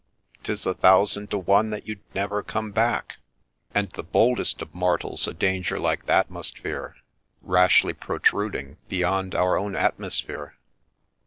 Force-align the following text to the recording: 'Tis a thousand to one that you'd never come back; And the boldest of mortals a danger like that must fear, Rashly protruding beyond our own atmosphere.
'Tis 0.41 0.65
a 0.65 0.73
thousand 0.73 1.29
to 1.29 1.37
one 1.37 1.69
that 1.69 1.87
you'd 1.87 1.99
never 2.15 2.41
come 2.41 2.71
back; 2.71 3.17
And 3.71 3.91
the 3.91 4.01
boldest 4.01 4.59
of 4.59 4.73
mortals 4.73 5.27
a 5.27 5.33
danger 5.35 5.77
like 5.77 6.07
that 6.07 6.31
must 6.31 6.57
fear, 6.57 6.95
Rashly 7.43 7.93
protruding 7.93 8.77
beyond 8.89 9.35
our 9.35 9.59
own 9.59 9.75
atmosphere. 9.75 10.57